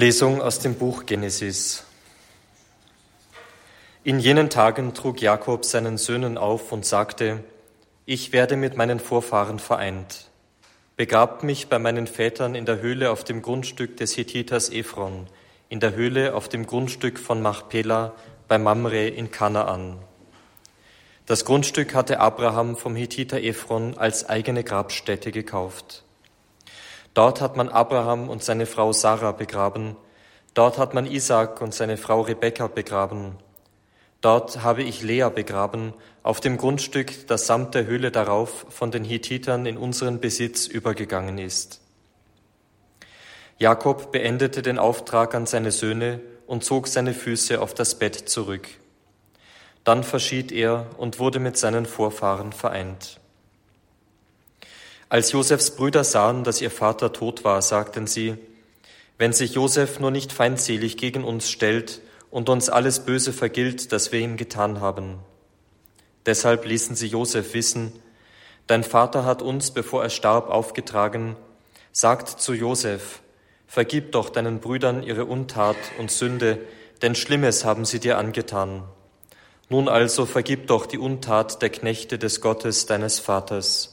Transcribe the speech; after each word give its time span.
Lesung 0.00 0.40
aus 0.40 0.60
dem 0.60 0.76
Buch 0.76 1.04
Genesis. 1.04 1.84
In 4.02 4.18
jenen 4.18 4.48
Tagen 4.48 4.94
trug 4.94 5.20
Jakob 5.20 5.66
seinen 5.66 5.98
Söhnen 5.98 6.38
auf 6.38 6.72
und 6.72 6.86
sagte, 6.86 7.44
ich 8.06 8.32
werde 8.32 8.56
mit 8.56 8.78
meinen 8.78 8.98
Vorfahren 8.98 9.58
vereint. 9.58 10.30
Begrabt 10.96 11.42
mich 11.42 11.68
bei 11.68 11.78
meinen 11.78 12.06
Vätern 12.06 12.54
in 12.54 12.64
der 12.64 12.80
Höhle 12.80 13.10
auf 13.10 13.24
dem 13.24 13.42
Grundstück 13.42 13.98
des 13.98 14.16
Hethiters 14.16 14.70
Ephron, 14.70 15.26
in 15.68 15.80
der 15.80 15.94
Höhle 15.94 16.34
auf 16.34 16.48
dem 16.48 16.64
Grundstück 16.64 17.18
von 17.18 17.42
Machpela 17.42 18.14
bei 18.48 18.56
Mamre 18.56 19.06
in 19.06 19.30
Kanaan. 19.30 19.98
Das 21.26 21.44
Grundstück 21.44 21.94
hatte 21.94 22.20
Abraham 22.20 22.78
vom 22.78 22.96
Hethiter 22.96 23.42
Ephron 23.42 23.98
als 23.98 24.26
eigene 24.26 24.64
Grabstätte 24.64 25.30
gekauft. 25.30 26.04
Dort 27.14 27.40
hat 27.40 27.56
man 27.56 27.68
Abraham 27.68 28.28
und 28.28 28.44
seine 28.44 28.66
Frau 28.66 28.92
Sarah 28.92 29.32
begraben. 29.32 29.96
Dort 30.54 30.78
hat 30.78 30.94
man 30.94 31.06
Isaac 31.06 31.60
und 31.60 31.74
seine 31.74 31.96
Frau 31.96 32.20
Rebekka 32.20 32.68
begraben. 32.68 33.36
Dort 34.20 34.62
habe 34.62 34.82
ich 34.82 35.02
Lea 35.02 35.28
begraben, 35.34 35.94
auf 36.22 36.40
dem 36.40 36.58
Grundstück, 36.58 37.26
das 37.28 37.46
samt 37.46 37.74
der 37.74 37.86
Höhle 37.86 38.10
darauf 38.10 38.66
von 38.68 38.90
den 38.90 39.04
Hittitern 39.04 39.64
in 39.64 39.78
unseren 39.78 40.20
Besitz 40.20 40.66
übergegangen 40.66 41.38
ist. 41.38 41.80
Jakob 43.58 44.12
beendete 44.12 44.60
den 44.62 44.78
Auftrag 44.78 45.34
an 45.34 45.46
seine 45.46 45.70
Söhne 45.70 46.20
und 46.46 46.64
zog 46.64 46.88
seine 46.88 47.14
Füße 47.14 47.60
auf 47.60 47.74
das 47.74 47.98
Bett 47.98 48.14
zurück. 48.28 48.68
Dann 49.84 50.04
verschied 50.04 50.52
er 50.52 50.86
und 50.98 51.18
wurde 51.18 51.38
mit 51.38 51.56
seinen 51.56 51.86
Vorfahren 51.86 52.52
vereint. 52.52 53.19
Als 55.10 55.32
Josefs 55.32 55.72
Brüder 55.72 56.04
sahen, 56.04 56.44
dass 56.44 56.60
ihr 56.60 56.70
Vater 56.70 57.12
tot 57.12 57.42
war, 57.42 57.60
sagten 57.62 58.06
sie, 58.06 58.36
wenn 59.18 59.32
sich 59.32 59.54
Josef 59.54 59.98
nur 59.98 60.12
nicht 60.12 60.32
feindselig 60.32 60.96
gegen 60.96 61.24
uns 61.24 61.50
stellt 61.50 62.00
und 62.30 62.48
uns 62.48 62.68
alles 62.68 63.00
Böse 63.00 63.32
vergilt, 63.32 63.90
das 63.90 64.12
wir 64.12 64.20
ihm 64.20 64.36
getan 64.36 64.80
haben. 64.80 65.18
Deshalb 66.26 66.64
ließen 66.64 66.94
sie 66.94 67.08
Josef 67.08 67.54
wissen, 67.54 67.92
dein 68.68 68.84
Vater 68.84 69.24
hat 69.24 69.42
uns, 69.42 69.72
bevor 69.72 70.04
er 70.04 70.10
starb, 70.10 70.48
aufgetragen, 70.48 71.34
sagt 71.90 72.28
zu 72.28 72.54
Josef, 72.54 73.20
vergib 73.66 74.12
doch 74.12 74.30
deinen 74.30 74.60
Brüdern 74.60 75.02
ihre 75.02 75.24
Untat 75.24 75.76
und 75.98 76.12
Sünde, 76.12 76.60
denn 77.02 77.16
Schlimmes 77.16 77.64
haben 77.64 77.84
sie 77.84 77.98
dir 77.98 78.16
angetan. 78.16 78.84
Nun 79.68 79.88
also 79.88 80.24
vergib 80.24 80.68
doch 80.68 80.86
die 80.86 80.98
Untat 80.98 81.62
der 81.62 81.70
Knechte 81.70 82.16
des 82.16 82.40
Gottes 82.40 82.86
deines 82.86 83.18
Vaters. 83.18 83.89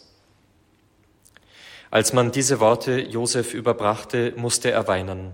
Als 1.90 2.14
man 2.14 2.32
diese 2.32 2.60
Worte 2.60 3.00
Josef 3.00 3.54
überbrachte, 3.54 4.34
musste 4.36 4.72
er 4.72 4.88
weinen. 4.88 5.34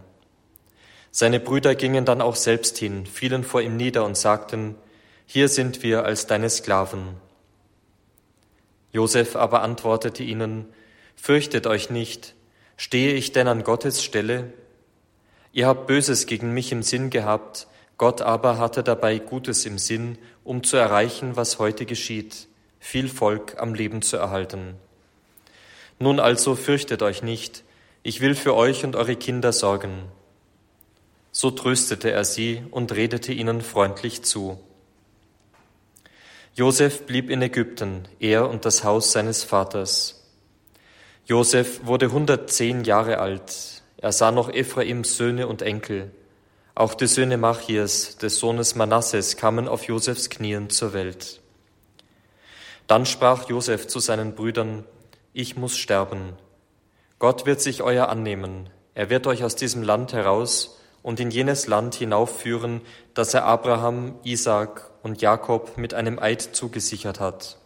Seine 1.12 1.40
Brüder 1.40 1.76
gingen 1.76 2.06
dann 2.06 2.22
auch 2.22 2.36
selbst 2.36 2.78
hin, 2.78 3.06
fielen 3.06 3.44
vor 3.44 3.62
ihm 3.62 3.78
nieder 3.78 4.06
und 4.06 4.18
sagten, 4.18 4.76
hier 5.26 5.48
sind 5.48 5.84
wir 5.84 6.06
als 6.06 6.28
deine 6.28 6.50
Sklaven. 6.50 7.16
Josef 8.92 9.36
aber 9.36 9.62
antwortete 9.62 10.23
ihnen, 10.23 10.68
Fürchtet 11.16 11.68
euch 11.68 11.90
nicht, 11.90 12.36
stehe 12.78 13.14
ich 13.14 13.32
denn 13.32 13.48
an 13.48 13.64
Gottes 13.64 14.04
Stelle? 14.04 14.54
Ihr 15.52 15.67
habt 15.67 15.88
Böses 15.88 16.26
gegen 16.26 16.54
mich 16.54 16.72
im 16.72 16.84
Sinn 16.84 17.10
gehabt, 17.10 17.67
Gott 17.98 18.22
aber 18.22 18.58
hatte 18.58 18.84
dabei 18.84 19.20
Gutes 19.20 19.66
im 19.66 19.78
Sinn, 19.78 20.17
um 20.44 20.64
zu 20.64 20.78
erreichen, 20.78 21.36
was 21.36 21.60
heute 21.60 21.86
geschieht, 21.86 22.48
viel 22.80 23.08
Volk 23.08 23.56
am 23.60 23.73
Leben 23.73 24.02
zu 24.02 24.17
erhalten. 24.17 24.76
Nun 26.04 26.20
also 26.20 26.56
fürchtet 26.56 27.02
euch 27.02 27.23
nicht, 27.23 27.64
ich 28.04 28.20
will 28.20 28.36
für 28.36 28.56
euch 28.56 28.84
und 28.84 28.98
eure 28.98 29.16
Kinder 29.16 29.54
sorgen. 29.54 30.04
So 31.32 31.50
tröstete 31.50 32.12
er 32.12 32.26
sie 32.26 32.62
und 32.72 32.92
redete 32.92 33.32
ihnen 33.32 33.62
freundlich 33.62 34.22
zu. 34.22 34.60
Josef 36.56 37.06
blieb 37.06 37.30
in 37.30 37.42
Ägypten, 37.42 38.06
er 38.20 38.50
und 38.50 38.66
das 38.66 38.83
Haus 38.83 39.14
seines 39.14 39.45
Vaters. 39.45 40.30
Josef 41.26 41.86
wurde 41.86 42.08
110 42.08 42.83
Jahre 42.83 43.20
alt. 43.20 43.82
Er 43.95 44.11
sah 44.11 44.32
noch 44.32 44.50
Ephraims 44.50 45.16
Söhne 45.16 45.48
und 45.48 45.61
Enkel. 45.61 46.11
Auch 46.76 46.95
die 46.95 47.08
Söhne 47.08 47.38
Machias, 47.38 48.17
des 48.17 48.39
Sohnes 48.39 48.76
Manasses, 48.76 49.38
kamen 49.38 49.70
auf 49.70 49.86
Josefs 49.86 50.30
Knien 50.30 50.70
zur 50.70 50.92
Welt. 50.92 51.39
Dann 52.88 53.06
sprach 53.06 53.48
Josef 53.48 53.88
zu 53.88 54.00
seinen 54.00 54.36
Brüdern, 54.36 54.83
ich 55.33 55.55
muss 55.58 55.77
sterben. 55.77 56.33
Gott 57.20 57.45
wird 57.45 57.61
sich 57.61 57.82
euer 57.82 58.10
annehmen. 58.10 58.70
Er 58.94 59.10
wird 59.10 59.27
euch 59.27 59.44
aus 59.44 59.55
diesem 59.55 59.83
Land 59.83 60.14
heraus 60.14 60.80
und 61.02 61.20
in 61.20 61.32
jenes 61.32 61.67
Land 61.67 61.95
hinaufführen, 61.95 62.82
das 63.14 63.33
er 63.33 63.45
Abraham, 63.45 64.16
Isaak 64.23 64.92
und 65.02 65.21
Jakob 65.21 65.77
mit 65.77 65.94
einem 65.94 66.20
Eid 66.20 66.42
zugesichert 66.42 67.20
hat. 67.20 67.58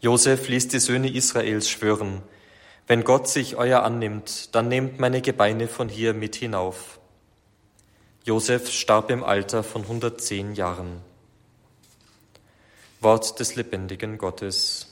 Josef 0.00 0.48
ließ 0.48 0.68
die 0.68 0.80
Söhne 0.80 1.12
Israels 1.12 1.70
schwören, 1.70 2.22
wenn 2.88 3.04
Gott 3.04 3.28
sich 3.28 3.56
euer 3.56 3.84
annimmt, 3.84 4.54
dann 4.54 4.68
nehmt 4.68 4.98
meine 4.98 5.22
Gebeine 5.22 5.68
von 5.68 5.88
hier 5.88 6.14
mit 6.14 6.34
hinauf. 6.34 6.98
Josef 8.24 8.70
starb 8.70 9.10
im 9.10 9.22
Alter 9.22 9.62
von 9.62 9.82
110 9.82 10.54
Jahren. 10.54 11.00
Wort 13.00 13.38
des 13.40 13.54
lebendigen 13.54 14.18
Gottes. 14.18 14.91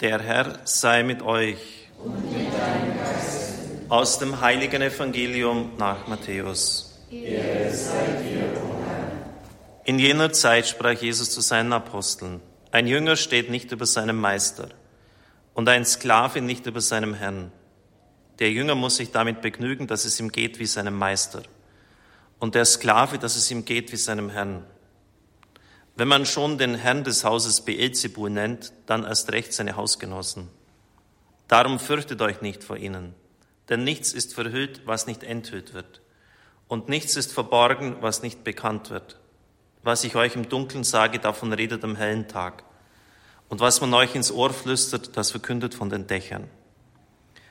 Der 0.00 0.20
Herr 0.20 0.58
sei 0.64 1.02
mit 1.02 1.22
euch. 1.22 1.88
Aus 3.88 4.18
dem 4.18 4.40
heiligen 4.40 4.82
Evangelium 4.82 5.72
nach 5.78 6.08
Matthäus. 6.08 6.98
In 9.84 9.98
jener 9.98 10.32
Zeit 10.32 10.66
sprach 10.66 11.00
Jesus 11.00 11.30
zu 11.30 11.40
seinen 11.40 11.72
Aposteln, 11.72 12.40
ein 12.70 12.86
Jünger 12.86 13.16
steht 13.16 13.50
nicht 13.50 13.70
über 13.70 13.84
seinem 13.84 14.16
Meister 14.16 14.70
und 15.54 15.68
ein 15.68 15.84
Sklave 15.84 16.40
nicht 16.40 16.66
über 16.66 16.80
seinem 16.80 17.14
Herrn. 17.14 17.52
Der 18.38 18.50
Jünger 18.50 18.74
muss 18.74 18.96
sich 18.96 19.10
damit 19.10 19.42
begnügen, 19.42 19.86
dass 19.86 20.04
es 20.04 20.18
ihm 20.18 20.32
geht 20.32 20.58
wie 20.58 20.66
seinem 20.66 20.96
Meister 20.96 21.42
und 22.38 22.54
der 22.54 22.64
Sklave, 22.64 23.18
dass 23.18 23.36
es 23.36 23.50
ihm 23.50 23.64
geht 23.64 23.92
wie 23.92 23.96
seinem 23.96 24.30
Herrn. 24.30 24.64
Wenn 25.94 26.08
man 26.08 26.24
schon 26.24 26.56
den 26.56 26.74
Herrn 26.74 27.04
des 27.04 27.22
Hauses 27.22 27.60
Beelzebul 27.60 28.30
nennt, 28.30 28.72
dann 28.86 29.04
erst 29.04 29.30
recht 29.30 29.52
seine 29.52 29.76
Hausgenossen. 29.76 30.48
Darum 31.48 31.78
fürchtet 31.78 32.22
euch 32.22 32.40
nicht 32.40 32.64
vor 32.64 32.78
ihnen, 32.78 33.14
denn 33.68 33.84
nichts 33.84 34.14
ist 34.14 34.32
verhüllt, 34.34 34.82
was 34.86 35.06
nicht 35.06 35.22
enthüllt 35.22 35.74
wird, 35.74 36.00
und 36.66 36.88
nichts 36.88 37.16
ist 37.16 37.32
verborgen, 37.32 37.96
was 38.00 38.22
nicht 38.22 38.42
bekannt 38.42 38.88
wird. 38.88 39.18
Was 39.82 40.04
ich 40.04 40.16
euch 40.16 40.34
im 40.34 40.48
Dunkeln 40.48 40.84
sage, 40.84 41.18
davon 41.18 41.52
redet 41.52 41.84
am 41.84 41.96
hellen 41.96 42.26
Tag, 42.26 42.64
und 43.50 43.60
was 43.60 43.82
man 43.82 43.92
euch 43.92 44.14
ins 44.14 44.32
Ohr 44.32 44.50
flüstert, 44.54 45.14
das 45.18 45.30
verkündet 45.30 45.74
von 45.74 45.90
den 45.90 46.06
Dächern. 46.06 46.48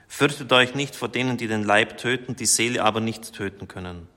Fürchtet 0.08 0.52
euch 0.52 0.74
nicht 0.74 0.96
vor 0.96 1.10
denen, 1.10 1.38
die 1.38 1.48
den 1.48 1.64
Leib 1.64 2.00
töten, 2.00 2.36
die 2.36 2.48
Seele 2.48 2.84
aber 2.84 3.02
nicht 3.02 3.34
töten 3.34 3.68
können 3.68 4.08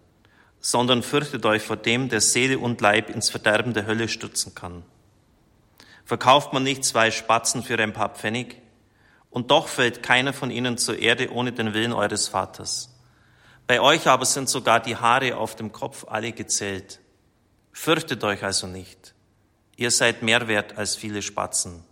sondern 0.66 1.02
fürchtet 1.02 1.44
euch 1.44 1.62
vor 1.62 1.76
dem, 1.76 2.08
der 2.08 2.22
Seele 2.22 2.58
und 2.58 2.80
Leib 2.80 3.10
ins 3.10 3.28
Verderben 3.28 3.74
der 3.74 3.84
Hölle 3.84 4.08
stürzen 4.08 4.54
kann. 4.54 4.82
Verkauft 6.06 6.54
man 6.54 6.62
nicht 6.62 6.86
zwei 6.86 7.10
Spatzen 7.10 7.62
für 7.62 7.78
ein 7.78 7.92
paar 7.92 8.14
Pfennig? 8.14 8.62
Und 9.28 9.50
doch 9.50 9.68
fällt 9.68 10.02
keiner 10.02 10.32
von 10.32 10.50
ihnen 10.50 10.78
zur 10.78 10.98
Erde 10.98 11.30
ohne 11.30 11.52
den 11.52 11.74
Willen 11.74 11.92
eures 11.92 12.28
Vaters. 12.28 12.88
Bei 13.66 13.78
euch 13.78 14.06
aber 14.06 14.24
sind 14.24 14.48
sogar 14.48 14.80
die 14.80 14.96
Haare 14.96 15.36
auf 15.36 15.54
dem 15.54 15.70
Kopf 15.70 16.06
alle 16.08 16.32
gezählt. 16.32 16.98
Fürchtet 17.72 18.24
euch 18.24 18.42
also 18.42 18.66
nicht. 18.66 19.14
Ihr 19.76 19.90
seid 19.90 20.22
mehr 20.22 20.48
wert 20.48 20.78
als 20.78 20.96
viele 20.96 21.20
Spatzen. 21.20 21.84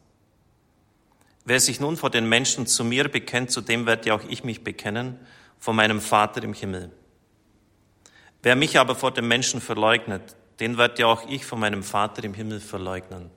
Wer 1.45 1.61
sich 1.61 1.79
nun 1.79 1.99
vor 1.99 2.09
den 2.09 2.27
Menschen 2.27 2.67
zu 2.67 2.85
mir 2.85 3.11
bekennt, 3.11 3.51
zu 3.51 3.61
dem 3.61 3.85
werde 3.85 4.15
auch 4.15 4.23
ich 4.31 4.45
mich 4.45 4.65
bekennen, 4.65 5.19
vor 5.59 5.75
meinem 5.75 6.01
Vater 6.01 6.43
im 6.43 6.55
Himmel. 6.55 6.91
Wer 8.43 8.57
mich 8.57 8.79
aber 8.79 8.97
vor 8.97 9.13
dem 9.13 9.29
Menschen 9.29 9.61
verleugnet, 9.61 10.35
den 10.59 10.77
wird 10.77 10.99
ja 10.99 11.07
auch 11.07 11.29
ich 11.29 11.47
von 11.47 11.61
meinem 11.61 11.85
Vater 11.85 12.25
im 12.25 12.35
Himmel 12.35 12.61
verleugnen. 12.61 13.31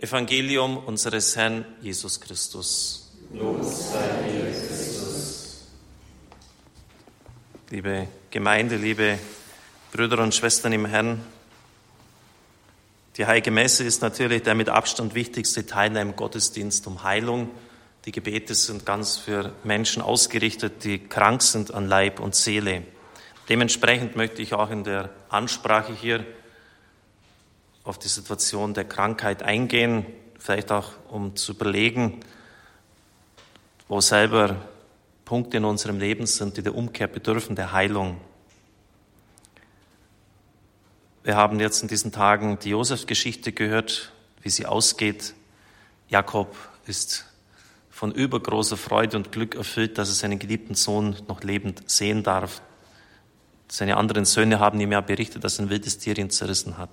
Evangelium 0.00 0.78
unseres 0.78 1.36
Herrn 1.36 1.64
Jesus 1.80 2.20
Christus. 2.20 3.12
Lob 3.32 3.62
sei 3.62 4.50
Christus. 4.50 5.68
Liebe 7.70 8.08
Gemeinde, 8.30 8.76
liebe 8.76 9.18
Brüder 9.92 10.18
und 10.18 10.34
Schwestern 10.34 10.72
im 10.72 10.86
Herrn, 10.86 11.24
die 13.16 13.26
Heilige 13.26 13.50
Messe 13.50 13.84
ist 13.84 14.02
natürlich 14.02 14.42
der 14.42 14.54
mit 14.54 14.70
Abstand 14.70 15.14
wichtigste 15.14 15.66
Teil 15.66 15.94
im 15.96 16.16
Gottesdienst 16.16 16.86
um 16.86 17.04
Heilung. 17.04 17.50
Die 18.06 18.12
Gebete 18.12 18.54
sind 18.54 18.86
ganz 18.86 19.18
für 19.18 19.52
Menschen 19.64 20.02
ausgerichtet, 20.02 20.82
die 20.82 20.98
krank 20.98 21.42
sind 21.42 21.72
an 21.72 21.86
Leib 21.86 22.18
und 22.18 22.34
Seele. 22.34 22.84
Dementsprechend 23.48 24.16
möchte 24.16 24.40
ich 24.42 24.54
auch 24.54 24.70
in 24.70 24.84
der 24.84 25.10
Ansprache 25.28 25.92
hier 25.92 26.24
auf 27.84 27.98
die 27.98 28.08
Situation 28.08 28.74
der 28.74 28.84
Krankheit 28.84 29.42
eingehen, 29.42 30.06
vielleicht 30.38 30.70
auch 30.70 30.92
um 31.08 31.34
zu 31.34 31.52
überlegen, 31.52 32.20
wo 33.88 34.00
selber 34.00 34.56
Punkte 35.24 35.56
in 35.56 35.64
unserem 35.64 35.98
Leben 35.98 36.26
sind, 36.26 36.56
die 36.56 36.62
der 36.62 36.74
Umkehr 36.74 37.08
bedürfen, 37.08 37.56
der 37.56 37.72
Heilung. 37.72 38.20
Wir 41.24 41.36
haben 41.36 41.60
jetzt 41.60 41.82
in 41.82 41.88
diesen 41.88 42.12
Tagen 42.12 42.58
die 42.58 42.70
Josef-Geschichte 42.70 43.52
gehört, 43.52 44.12
wie 44.40 44.50
sie 44.50 44.66
ausgeht. 44.66 45.34
Jakob 46.08 46.56
ist 46.86 47.26
von 47.90 48.12
übergroßer 48.12 48.76
Freude 48.76 49.16
und 49.16 49.30
Glück 49.30 49.54
erfüllt, 49.54 49.98
dass 49.98 50.08
er 50.08 50.14
seinen 50.14 50.38
geliebten 50.38 50.74
Sohn 50.74 51.16
noch 51.28 51.42
lebend 51.42 51.88
sehen 51.88 52.22
darf. 52.22 52.60
Seine 53.68 53.96
anderen 53.96 54.24
Söhne 54.24 54.60
haben 54.60 54.80
ihm 54.80 54.92
ja 54.92 55.00
berichtet, 55.00 55.44
dass 55.44 55.58
ein 55.58 55.70
wildes 55.70 55.98
Tier 55.98 56.16
ihn 56.18 56.30
zerrissen 56.30 56.78
hat. 56.78 56.90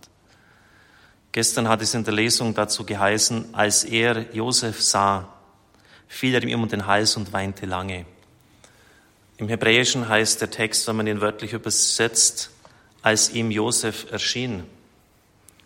Gestern 1.32 1.68
hat 1.68 1.82
es 1.82 1.94
in 1.94 2.04
der 2.04 2.14
Lesung 2.14 2.54
dazu 2.54 2.86
geheißen, 2.86 3.54
als 3.54 3.84
er 3.84 4.34
Josef 4.34 4.82
sah, 4.82 5.30
fiel 6.08 6.34
er 6.34 6.44
ihm 6.44 6.64
um 6.64 6.70
den 6.70 6.88
Hals 6.88 7.18
und 7.18 7.34
weinte 7.34 7.66
lange. 7.66 8.06
Im 9.38 9.48
Hebräischen 9.48 10.10
heißt 10.10 10.42
der 10.42 10.50
Text, 10.50 10.88
wenn 10.88 10.98
man 10.98 11.08
ihn 11.08 11.22
wörtlich 11.22 11.54
übersetzt, 11.54 12.50
als 13.02 13.30
ihm 13.30 13.52
Josef 13.52 14.12
erschien. 14.12 14.64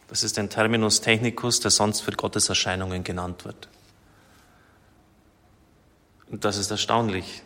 Das 0.07 0.23
ist 0.23 0.37
ein 0.37 0.49
Terminus 0.49 1.01
technicus, 1.01 1.59
der 1.59 1.71
sonst 1.71 2.01
für 2.01 2.11
Gottes 2.11 2.49
Erscheinungen 2.49 3.03
genannt 3.03 3.45
wird. 3.45 3.67
Und 6.29 6.45
das 6.45 6.57
ist 6.57 6.69
erstaunlich. 6.69 7.41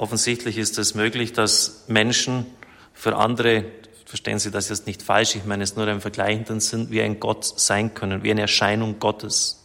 Offensichtlich 0.00 0.56
ist 0.56 0.78
es 0.78 0.94
möglich, 0.94 1.34
dass 1.34 1.84
Menschen 1.86 2.46
für 2.94 3.16
andere, 3.16 3.66
verstehen 4.06 4.38
Sie 4.38 4.50
das 4.50 4.70
jetzt 4.70 4.86
nicht 4.86 5.02
falsch, 5.02 5.36
ich 5.36 5.44
meine 5.44 5.62
es 5.62 5.76
nur 5.76 5.86
im 5.88 6.00
vergleichenden 6.00 6.60
Sinn, 6.60 6.88
wie 6.88 7.02
ein 7.02 7.20
Gott 7.20 7.44
sein 7.44 7.92
können, 7.92 8.22
wie 8.22 8.30
eine 8.30 8.40
Erscheinung 8.40 8.98
Gottes. 8.98 9.62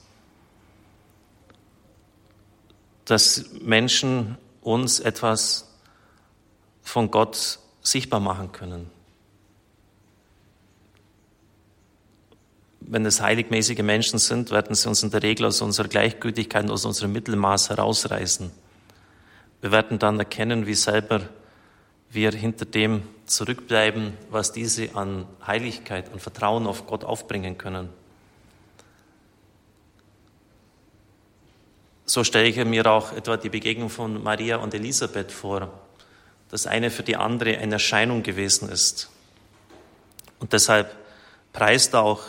Dass 3.06 3.46
Menschen 3.62 4.38
uns 4.60 5.00
etwas 5.00 5.70
von 6.82 7.12
Gott 7.12 7.60
sichtbar 7.82 8.20
machen 8.20 8.52
können. 8.52 8.92
Wenn 12.82 13.06
es 13.06 13.22
heiligmäßige 13.22 13.84
Menschen 13.84 14.20
sind, 14.20 14.52
werden 14.52 14.76
sie 14.76 14.90
uns 14.90 15.02
in 15.02 15.12
der 15.12 15.24
Regel 15.24 15.46
aus 15.46 15.62
unserer 15.62 15.88
Gleichgültigkeit, 15.88 16.70
aus 16.70 16.84
unserem 16.84 17.14
Mittelmaß 17.14 17.70
herausreißen. 17.70 18.65
Wir 19.66 19.72
werden 19.72 19.98
dann 19.98 20.20
erkennen, 20.20 20.68
wie 20.68 20.76
selber 20.76 21.22
wir 22.12 22.30
hinter 22.30 22.66
dem 22.66 23.02
zurückbleiben, 23.26 24.14
was 24.30 24.52
diese 24.52 24.96
an 24.96 25.26
Heiligkeit 25.44 26.14
und 26.14 26.22
Vertrauen 26.22 26.68
auf 26.68 26.86
Gott 26.86 27.04
aufbringen 27.04 27.58
können. 27.58 27.90
So 32.06 32.24
stelle 32.24 32.46
ich 32.48 32.64
mir 32.64 32.86
auch 32.86 33.12
etwa 33.14 33.38
die 33.38 33.50
Begegnung 33.50 33.90
von 33.90 34.22
Maria 34.22 34.58
und 34.58 34.76
Elisabeth 34.76 35.32
vor 35.32 35.74
das 36.52 36.68
eine 36.68 36.92
für 36.92 37.02
die 37.02 37.16
andere 37.16 37.58
eine 37.58 37.74
Erscheinung 37.74 38.22
gewesen 38.22 38.70
ist. 38.70 39.10
Und 40.38 40.54
deshalb 40.54 40.96
preist 41.54 41.96
auch 41.96 42.22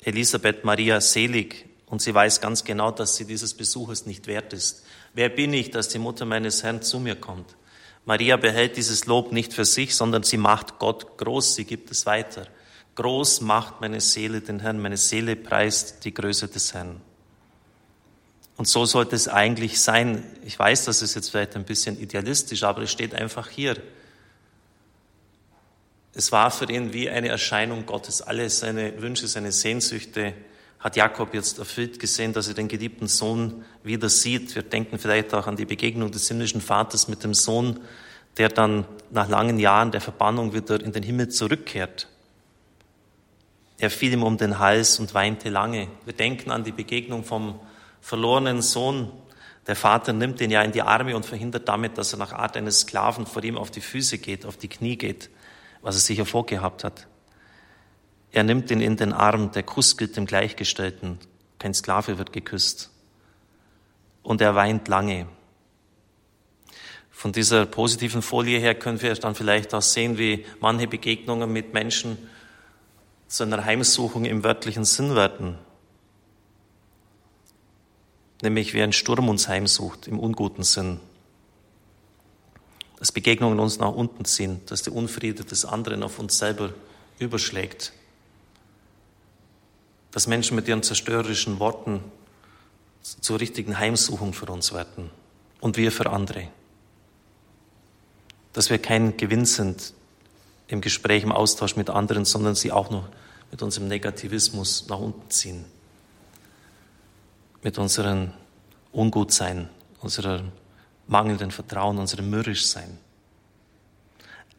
Elisabeth 0.00 0.64
Maria 0.64 1.00
selig 1.00 1.66
und 1.86 2.02
sie 2.02 2.12
weiß 2.12 2.40
ganz 2.40 2.64
genau, 2.64 2.90
dass 2.90 3.14
sie 3.14 3.26
dieses 3.26 3.54
Besuches 3.54 4.06
nicht 4.06 4.26
wert 4.26 4.52
ist. 4.52 4.82
Wer 5.14 5.28
bin 5.28 5.54
ich, 5.54 5.70
dass 5.70 5.88
die 5.88 5.98
Mutter 5.98 6.24
meines 6.24 6.62
Herrn 6.62 6.82
zu 6.82 6.98
mir 6.98 7.14
kommt? 7.14 7.56
Maria 8.04 8.36
behält 8.36 8.76
dieses 8.76 9.06
Lob 9.06 9.32
nicht 9.32 9.54
für 9.54 9.64
sich, 9.64 9.94
sondern 9.94 10.24
sie 10.24 10.36
macht 10.36 10.78
Gott 10.78 11.16
groß, 11.16 11.54
sie 11.54 11.64
gibt 11.64 11.90
es 11.90 12.04
weiter. 12.04 12.46
Groß 12.96 13.40
macht 13.40 13.80
meine 13.80 14.00
Seele 14.00 14.40
den 14.40 14.60
Herrn, 14.60 14.80
meine 14.80 14.96
Seele 14.96 15.36
preist 15.36 16.04
die 16.04 16.12
Größe 16.12 16.48
des 16.48 16.74
Herrn. 16.74 17.00
Und 18.56 18.68
so 18.68 18.84
sollte 18.86 19.16
es 19.16 19.26
eigentlich 19.26 19.80
sein. 19.80 20.24
Ich 20.44 20.58
weiß, 20.58 20.84
das 20.84 21.02
ist 21.02 21.14
jetzt 21.14 21.30
vielleicht 21.30 21.56
ein 21.56 21.64
bisschen 21.64 21.98
idealistisch, 21.98 22.62
aber 22.62 22.82
es 22.82 22.92
steht 22.92 23.14
einfach 23.14 23.48
hier. 23.48 23.76
Es 26.12 26.30
war 26.30 26.50
für 26.52 26.70
ihn 26.70 26.92
wie 26.92 27.10
eine 27.10 27.28
Erscheinung 27.28 27.86
Gottes. 27.86 28.22
Alle 28.22 28.48
seine 28.50 29.00
Wünsche, 29.02 29.26
seine 29.26 29.50
Sehnsüchte 29.50 30.34
hat 30.84 30.96
Jakob 30.96 31.32
jetzt 31.32 31.58
erfüllt 31.58 31.98
gesehen, 31.98 32.34
dass 32.34 32.46
er 32.46 32.52
den 32.52 32.68
geliebten 32.68 33.06
Sohn 33.06 33.64
wieder 33.82 34.10
sieht. 34.10 34.54
Wir 34.54 34.62
denken 34.62 34.98
vielleicht 34.98 35.32
auch 35.32 35.46
an 35.46 35.56
die 35.56 35.64
Begegnung 35.64 36.10
des 36.10 36.28
himmlischen 36.28 36.60
Vaters 36.60 37.08
mit 37.08 37.24
dem 37.24 37.32
Sohn, 37.32 37.80
der 38.36 38.50
dann 38.50 38.84
nach 39.10 39.30
langen 39.30 39.58
Jahren 39.58 39.92
der 39.92 40.02
Verbannung 40.02 40.52
wieder 40.52 40.78
in 40.78 40.92
den 40.92 41.02
Himmel 41.02 41.30
zurückkehrt. 41.30 42.08
Er 43.78 43.88
fiel 43.88 44.12
ihm 44.12 44.22
um 44.22 44.36
den 44.36 44.58
Hals 44.58 44.98
und 45.00 45.14
weinte 45.14 45.48
lange. 45.48 45.88
Wir 46.04 46.12
denken 46.12 46.50
an 46.50 46.64
die 46.64 46.72
Begegnung 46.72 47.24
vom 47.24 47.58
verlorenen 48.02 48.60
Sohn. 48.60 49.10
Der 49.66 49.76
Vater 49.76 50.12
nimmt 50.12 50.42
ihn 50.42 50.50
ja 50.50 50.60
in 50.60 50.72
die 50.72 50.82
Arme 50.82 51.16
und 51.16 51.24
verhindert 51.24 51.66
damit, 51.66 51.96
dass 51.96 52.12
er 52.12 52.18
nach 52.18 52.34
Art 52.34 52.58
eines 52.58 52.80
Sklaven 52.80 53.24
vor 53.24 53.42
ihm 53.42 53.56
auf 53.56 53.70
die 53.70 53.80
Füße 53.80 54.18
geht, 54.18 54.44
auf 54.44 54.58
die 54.58 54.68
Knie 54.68 54.96
geht, 54.96 55.30
was 55.80 55.96
er 55.96 56.02
sicher 56.02 56.26
vorgehabt 56.26 56.84
hat. 56.84 57.06
Er 58.34 58.42
nimmt 58.42 58.70
ihn 58.70 58.80
in 58.80 58.96
den 58.96 59.12
Arm, 59.12 59.52
der 59.52 59.62
Kuss 59.62 59.96
gilt 59.96 60.16
dem 60.16 60.26
Gleichgestellten, 60.26 61.18
kein 61.58 61.72
Sklave 61.72 62.18
wird 62.18 62.32
geküsst. 62.32 62.90
Und 64.22 64.40
er 64.40 64.54
weint 64.54 64.88
lange. 64.88 65.26
Von 67.10 67.32
dieser 67.32 67.64
positiven 67.64 68.20
Folie 68.20 68.58
her 68.58 68.74
können 68.74 69.00
wir 69.00 69.14
dann 69.14 69.34
vielleicht 69.34 69.72
auch 69.72 69.82
sehen, 69.82 70.18
wie 70.18 70.44
manche 70.60 70.88
Begegnungen 70.88 71.50
mit 71.50 71.72
Menschen 71.72 72.18
zu 73.28 73.44
einer 73.44 73.64
Heimsuchung 73.64 74.26
im 74.26 74.44
wörtlichen 74.44 74.84
Sinn 74.84 75.14
werden 75.14 75.56
nämlich 78.44 78.74
wie 78.74 78.82
ein 78.82 78.92
Sturm 78.92 79.28
uns 79.28 79.48
heimsucht 79.48 80.06
im 80.06 80.20
unguten 80.20 80.62
Sinn. 80.62 81.00
Dass 82.98 83.10
Begegnungen 83.10 83.58
uns 83.58 83.78
nach 83.78 83.92
unten 83.92 84.24
ziehen, 84.24 84.60
dass 84.66 84.82
der 84.82 84.94
Unfriede 84.94 85.44
des 85.44 85.64
anderen 85.64 86.02
auf 86.02 86.20
uns 86.20 86.38
selber 86.38 86.72
überschlägt. 87.18 87.92
Dass 90.14 90.26
Menschen 90.26 90.54
mit 90.54 90.66
ihren 90.66 90.82
zerstörerischen 90.82 91.58
Worten 91.58 92.00
zur 93.02 93.38
richtigen 93.40 93.78
Heimsuchung 93.78 94.32
für 94.32 94.46
uns 94.46 94.72
werden 94.72 95.10
und 95.60 95.76
wir 95.76 95.92
für 95.92 96.08
andere. 96.08 96.48
Dass 98.54 98.70
wir 98.70 98.78
kein 98.78 99.16
Gewinn 99.18 99.44
sind 99.44 99.92
im 100.68 100.80
Gespräch, 100.80 101.22
im 101.22 101.32
Austausch 101.32 101.76
mit 101.76 101.90
anderen, 101.90 102.24
sondern 102.24 102.54
sie 102.54 102.72
auch 102.72 102.90
noch 102.90 103.08
mit 103.50 103.60
unserem 103.60 103.88
Negativismus 103.88 104.86
nach 104.88 104.98
unten 104.98 105.28
ziehen 105.30 105.66
mit 107.64 107.78
unserem 107.78 108.30
Ungutsein, 108.92 109.68
unserem 110.00 110.52
mangelnden 111.08 111.50
Vertrauen, 111.50 111.98
unserem 111.98 112.30
Mürrischsein. 112.30 112.98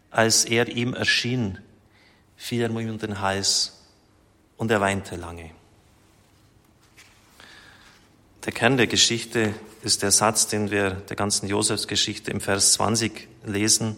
Als 0.09 0.43
er 0.43 0.67
ihm 0.67 0.93
erschien, 0.95 1.59
fiel 2.35 2.63
er 2.63 2.69
ihm 2.71 2.89
um 2.89 2.97
den 2.97 3.21
Hals 3.21 3.74
und 4.57 4.71
er 4.71 4.81
weinte 4.81 5.15
lange. 5.15 5.51
Der 8.45 8.53
Kern 8.53 8.77
der 8.77 8.87
Geschichte 8.87 9.55
ist 9.81 10.03
der 10.03 10.11
Satz, 10.11 10.47
den 10.47 10.69
wir 10.69 10.91
der 10.91 11.15
ganzen 11.15 11.47
Josefsgeschichte 11.47 12.29
im 12.31 12.41
Vers 12.41 12.73
20 12.73 13.27
lesen. 13.43 13.97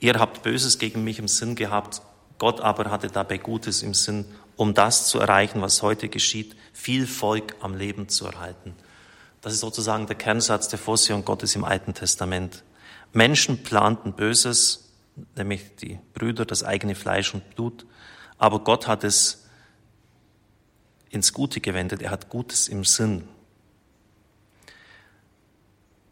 Ihr 0.00 0.14
habt 0.14 0.42
Böses 0.42 0.78
gegen 0.78 1.04
mich 1.04 1.18
im 1.18 1.28
Sinn 1.28 1.54
gehabt, 1.54 2.00
Gott 2.38 2.60
aber 2.60 2.90
hatte 2.90 3.08
dabei 3.08 3.36
Gutes 3.36 3.82
im 3.82 3.94
Sinn, 3.94 4.24
um 4.56 4.72
das 4.72 5.06
zu 5.06 5.18
erreichen, 5.18 5.60
was 5.60 5.82
heute 5.82 6.08
geschieht, 6.08 6.56
viel 6.72 7.06
Volk 7.06 7.56
am 7.60 7.74
Leben 7.74 8.08
zu 8.08 8.26
erhalten. 8.26 8.74
Das 9.40 9.52
ist 9.52 9.60
sozusagen 9.60 10.06
der 10.06 10.16
Kernsatz 10.16 10.68
der 10.68 10.78
Vorsehung 10.78 11.24
Gottes 11.24 11.54
im 11.54 11.64
Alten 11.64 11.94
Testament. 11.94 12.64
Menschen 13.12 13.62
planten 13.62 14.12
Böses, 14.12 14.90
nämlich 15.36 15.76
die 15.76 15.98
Brüder, 16.14 16.44
das 16.44 16.64
eigene 16.64 16.94
Fleisch 16.94 17.34
und 17.34 17.54
Blut, 17.54 17.86
aber 18.38 18.60
Gott 18.60 18.86
hat 18.86 19.04
es 19.04 19.47
ins 21.10 21.32
Gute 21.32 21.60
gewendet, 21.60 22.02
er 22.02 22.10
hat 22.10 22.28
Gutes 22.28 22.68
im 22.68 22.84
Sinn. 22.84 23.28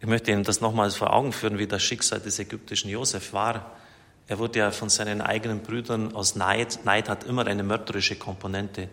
Ich 0.01 0.07
möchte 0.07 0.31
Ihnen 0.31 0.45
das 0.45 0.61
nochmals 0.61 0.95
vor 0.95 1.13
Augen 1.13 1.33
führen, 1.33 1.59
wie 1.59 1.67
das 1.67 1.83
Schicksal 1.83 2.21
des 2.21 2.39
ägyptischen 2.39 2.91
Josef 2.91 3.33
war. 3.33 3.73
Er 4.29 4.39
wurde 4.39 4.59
ja 4.59 4.71
von 4.71 4.89
seinen 4.89 5.21
eigenen 5.21 5.63
Brüdern 5.63 6.15
aus 6.15 6.37
Neid, 6.37 6.85
Neid 6.85 7.09
hat 7.09 7.25
immer 7.25 7.47
eine 7.47 7.63
mörderische 7.63 8.17
Komponente. 8.17 8.89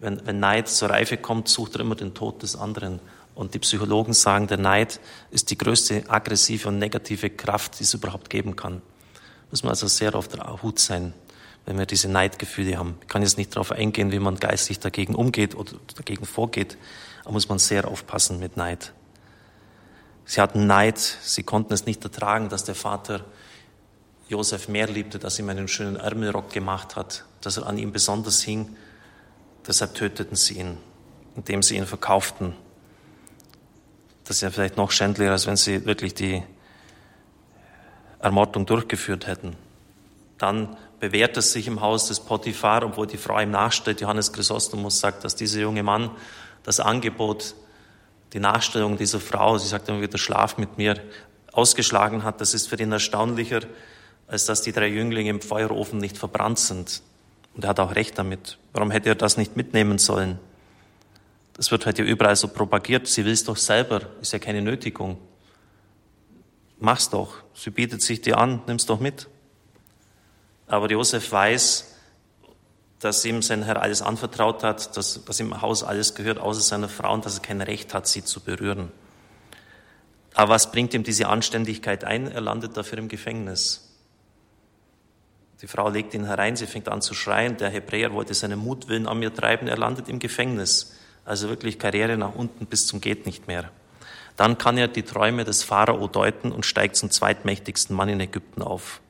Wenn, 0.00 0.26
wenn 0.26 0.40
Neid 0.40 0.68
zur 0.68 0.90
Reife 0.90 1.16
kommt, 1.16 1.48
sucht 1.48 1.74
er 1.76 1.80
immer 1.80 1.94
den 1.94 2.14
Tod 2.14 2.42
des 2.42 2.56
anderen. 2.56 3.00
Und 3.34 3.54
die 3.54 3.58
Psychologen 3.58 4.14
sagen, 4.14 4.46
der 4.46 4.58
Neid 4.58 5.00
ist 5.30 5.50
die 5.50 5.58
größte 5.58 6.04
aggressive 6.08 6.68
und 6.68 6.78
negative 6.78 7.30
Kraft, 7.30 7.78
die 7.78 7.84
es 7.84 7.94
überhaupt 7.94 8.30
geben 8.30 8.56
kann. 8.56 8.82
Muss 9.50 9.62
man 9.62 9.70
also 9.70 9.86
sehr 9.86 10.14
auf 10.14 10.28
der 10.28 10.62
Hut 10.62 10.78
sein, 10.78 11.12
wenn 11.66 11.78
wir 11.78 11.86
diese 11.86 12.08
Neidgefühle 12.08 12.78
haben. 12.78 12.96
Ich 13.02 13.08
kann 13.08 13.22
jetzt 13.22 13.36
nicht 13.36 13.54
darauf 13.54 13.72
eingehen, 13.72 14.12
wie 14.12 14.20
man 14.20 14.36
geistig 14.36 14.78
dagegen 14.78 15.14
umgeht 15.14 15.54
oder 15.56 15.72
dagegen 15.96 16.24
vorgeht, 16.24 16.78
aber 17.24 17.32
muss 17.32 17.48
man 17.48 17.58
sehr 17.58 17.88
aufpassen 17.88 18.38
mit 18.38 18.56
Neid. 18.56 18.92
Sie 20.24 20.40
hatten 20.40 20.66
Neid, 20.66 20.98
sie 20.98 21.42
konnten 21.42 21.72
es 21.72 21.86
nicht 21.86 22.02
ertragen, 22.04 22.48
dass 22.48 22.64
der 22.64 22.74
Vater 22.76 23.24
Josef 24.28 24.68
mehr 24.68 24.88
liebte, 24.88 25.18
dass 25.18 25.38
ihm 25.38 25.48
einen 25.48 25.68
schönen 25.68 25.96
Ärmelrock 25.96 26.52
gemacht 26.52 26.96
hat, 26.96 27.24
dass 27.40 27.58
er 27.58 27.66
an 27.66 27.78
ihm 27.78 27.92
besonders 27.92 28.42
hing. 28.42 28.76
Deshalb 29.66 29.94
töteten 29.94 30.36
sie 30.36 30.54
ihn, 30.54 30.78
indem 31.36 31.62
sie 31.62 31.76
ihn 31.76 31.86
verkauften. 31.86 32.54
Das 34.24 34.36
ist 34.36 34.42
ja 34.42 34.50
vielleicht 34.50 34.76
noch 34.76 34.90
schändlicher, 34.90 35.30
als 35.32 35.46
wenn 35.46 35.56
sie 35.56 35.84
wirklich 35.84 36.14
die 36.14 36.42
Ermordung 38.18 38.66
durchgeführt 38.66 39.28
hätten. 39.28 39.56
Dann 40.38 40.76
bewährt 41.00 41.36
es 41.36 41.52
sich 41.52 41.66
im 41.66 41.80
Haus 41.80 42.08
des 42.08 42.20
Potiphar, 42.20 42.82
obwohl 42.82 43.06
die 43.06 43.16
Frau 43.16 43.40
ihm 43.40 43.50
nachsteht. 43.50 44.00
Johannes 44.00 44.32
Chrysostomus 44.32 45.00
sagt, 45.00 45.24
dass 45.24 45.36
dieser 45.36 45.60
junge 45.60 45.82
Mann 45.82 46.10
das 46.62 46.80
Angebot, 46.80 47.54
die 48.32 48.40
Nachstellung 48.40 48.96
dieser 48.96 49.20
Frau, 49.20 49.58
sie 49.58 49.68
sagt 49.68 49.88
immer 49.88 50.00
wieder, 50.00 50.18
schlaf 50.18 50.58
mit 50.58 50.78
mir, 50.78 51.00
ausgeschlagen 51.52 52.24
hat. 52.24 52.40
Das 52.40 52.54
ist 52.54 52.68
für 52.68 52.76
ihn 52.76 52.92
erstaunlicher, 52.92 53.60
als 54.26 54.46
dass 54.46 54.62
die 54.62 54.72
drei 54.72 54.88
Jünglinge 54.88 55.30
im 55.30 55.40
Feuerofen 55.40 55.98
nicht 55.98 56.18
verbrannt 56.18 56.58
sind. 56.58 57.02
Und 57.54 57.64
er 57.64 57.70
hat 57.70 57.80
auch 57.80 57.94
recht 57.94 58.18
damit. 58.18 58.58
Warum 58.72 58.90
hätte 58.90 59.08
er 59.08 59.14
das 59.14 59.36
nicht 59.36 59.56
mitnehmen 59.56 59.98
sollen? 59.98 60.38
Das 61.54 61.70
wird 61.70 61.86
heute 61.86 62.02
überall 62.02 62.36
so 62.36 62.48
propagiert. 62.48 63.06
Sie 63.06 63.24
will 63.24 63.32
es 63.32 63.44
doch 63.44 63.56
selber. 63.56 64.02
Ist 64.20 64.32
ja 64.32 64.38
keine 64.38 64.60
Nötigung. 64.60 65.16
Mach's 66.78 67.08
doch. 67.08 67.36
Sie 67.54 67.70
bietet 67.70 68.02
sich 68.02 68.20
dir 68.20 68.36
an. 68.36 68.60
Nimm's 68.66 68.84
doch 68.84 69.00
mit. 69.00 69.28
Aber 70.66 70.90
Josef 70.90 71.30
weiß, 71.30 71.94
dass 72.98 73.24
ihm 73.24 73.42
sein 73.42 73.62
Herr 73.62 73.80
alles 73.82 74.02
anvertraut 74.02 74.64
hat, 74.64 74.96
dass, 74.96 75.24
dass 75.24 75.40
ihm 75.40 75.52
im 75.52 75.62
Haus 75.62 75.82
alles 75.82 76.14
gehört, 76.14 76.38
außer 76.38 76.60
seiner 76.60 76.88
Frau, 76.88 77.12
und 77.12 77.24
dass 77.24 77.38
er 77.38 77.42
kein 77.42 77.60
Recht 77.60 77.94
hat, 77.94 78.06
sie 78.06 78.24
zu 78.24 78.40
berühren. 78.40 78.90
Aber 80.34 80.54
was 80.54 80.70
bringt 80.70 80.92
ihm 80.94 81.02
diese 81.02 81.28
Anständigkeit 81.28 82.04
ein? 82.04 82.30
Er 82.30 82.40
landet 82.40 82.76
dafür 82.76 82.98
im 82.98 83.08
Gefängnis. 83.08 83.86
Die 85.62 85.66
Frau 85.66 85.88
legt 85.88 86.12
ihn 86.12 86.26
herein, 86.26 86.56
sie 86.56 86.66
fängt 86.66 86.88
an 86.88 87.00
zu 87.00 87.14
schreien. 87.14 87.56
Der 87.56 87.70
Hebräer 87.70 88.12
wollte 88.12 88.34
seinen 88.34 88.58
Mutwillen 88.58 89.06
an 89.06 89.18
mir 89.18 89.32
treiben, 89.32 89.68
er 89.68 89.78
landet 89.78 90.08
im 90.08 90.18
Gefängnis. 90.18 90.94
Also 91.24 91.48
wirklich 91.48 91.78
Karriere 91.78 92.18
nach 92.18 92.34
unten 92.34 92.66
bis 92.66 92.86
zum 92.86 93.00
geht 93.00 93.24
nicht 93.24 93.46
mehr. 93.46 93.70
Dann 94.36 94.58
kann 94.58 94.76
er 94.76 94.88
die 94.88 95.02
Träume 95.02 95.44
des 95.44 95.64
Pharao 95.64 96.06
deuten 96.08 96.52
und 96.52 96.66
steigt 96.66 96.96
zum 96.96 97.10
zweitmächtigsten 97.10 97.96
Mann 97.96 98.10
in 98.10 98.20
Ägypten 98.20 98.60
auf. 98.60 99.00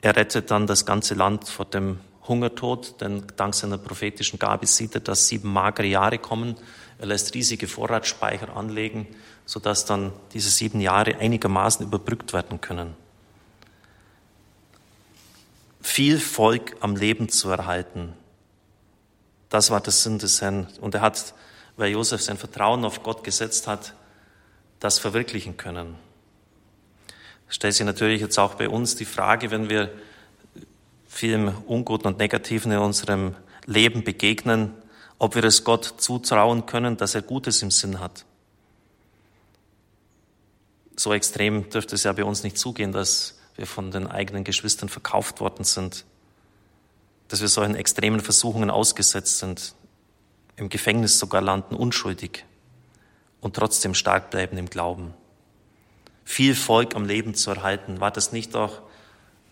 Er 0.00 0.14
rettet 0.14 0.50
dann 0.50 0.66
das 0.66 0.86
ganze 0.86 1.14
Land 1.14 1.48
vor 1.48 1.64
dem 1.64 2.00
Hungertod, 2.28 3.00
denn 3.00 3.24
dank 3.36 3.54
seiner 3.54 3.78
prophetischen 3.78 4.38
Gabe 4.38 4.66
sieht 4.66 4.94
er, 4.94 5.00
dass 5.00 5.28
sieben 5.28 5.52
magere 5.52 5.86
Jahre 5.86 6.18
kommen. 6.18 6.56
Er 6.98 7.06
lässt 7.06 7.34
riesige 7.34 7.66
Vorratsspeicher 7.66 8.54
anlegen, 8.54 9.06
sodass 9.46 9.86
dann 9.86 10.12
diese 10.34 10.50
sieben 10.50 10.80
Jahre 10.80 11.16
einigermaßen 11.16 11.86
überbrückt 11.86 12.32
werden 12.32 12.60
können. 12.60 12.94
Viel 15.80 16.20
Volk 16.20 16.76
am 16.80 16.96
Leben 16.96 17.28
zu 17.28 17.48
erhalten, 17.48 18.12
das 19.48 19.70
war 19.70 19.80
der 19.80 19.92
Sinn 19.92 20.18
des 20.18 20.42
Herrn. 20.42 20.68
Und 20.82 20.94
er 20.94 21.00
hat, 21.00 21.34
weil 21.78 21.92
Josef 21.92 22.20
sein 22.20 22.36
Vertrauen 22.36 22.84
auf 22.84 23.02
Gott 23.02 23.24
gesetzt 23.24 23.66
hat, 23.66 23.94
das 24.78 24.98
verwirklichen 24.98 25.56
können 25.56 25.96
stellt 27.48 27.74
sich 27.74 27.86
natürlich 27.86 28.20
jetzt 28.20 28.38
auch 28.38 28.54
bei 28.54 28.68
uns 28.68 28.96
die 28.96 29.04
Frage, 29.04 29.50
wenn 29.50 29.68
wir 29.68 29.90
vielem 31.06 31.52
Unguten 31.66 32.06
und 32.06 32.18
Negativen 32.18 32.70
in 32.72 32.78
unserem 32.78 33.34
Leben 33.66 34.04
begegnen, 34.04 34.72
ob 35.18 35.34
wir 35.34 35.44
es 35.44 35.64
Gott 35.64 35.94
zutrauen 35.98 36.66
können, 36.66 36.96
dass 36.96 37.14
er 37.14 37.22
Gutes 37.22 37.62
im 37.62 37.70
Sinn 37.70 38.00
hat. 38.00 38.24
So 40.96 41.12
extrem 41.12 41.68
dürfte 41.70 41.94
es 41.94 42.04
ja 42.04 42.12
bei 42.12 42.24
uns 42.24 42.42
nicht 42.42 42.58
zugehen, 42.58 42.92
dass 42.92 43.38
wir 43.56 43.66
von 43.66 43.90
den 43.90 44.06
eigenen 44.06 44.44
Geschwistern 44.44 44.88
verkauft 44.88 45.40
worden 45.40 45.64
sind, 45.64 46.04
dass 47.28 47.40
wir 47.40 47.48
solchen 47.48 47.74
extremen 47.74 48.20
Versuchungen 48.20 48.70
ausgesetzt 48.70 49.38
sind, 49.38 49.74
im 50.56 50.68
Gefängnis 50.68 51.18
sogar 51.18 51.40
landen, 51.40 51.74
unschuldig 51.74 52.44
und 53.40 53.56
trotzdem 53.56 53.94
stark 53.94 54.30
bleiben 54.30 54.56
im 54.58 54.70
Glauben 54.70 55.14
viel 56.28 56.54
Volk 56.54 56.94
am 56.94 57.06
Leben 57.06 57.34
zu 57.34 57.50
erhalten. 57.52 58.00
War 58.00 58.10
das 58.10 58.32
nicht 58.32 58.54
auch 58.54 58.82